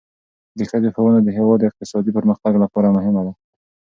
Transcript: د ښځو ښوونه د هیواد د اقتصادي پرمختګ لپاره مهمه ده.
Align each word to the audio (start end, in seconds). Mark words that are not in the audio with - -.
د 0.57 0.59
ښځو 0.69 0.89
ښوونه 0.95 1.19
د 1.23 1.27
هیواد 1.37 1.59
د 1.61 1.65
اقتصادي 1.69 2.11
پرمختګ 2.17 2.53
لپاره 2.63 2.93
مهمه 2.95 3.21
ده. 3.27 3.33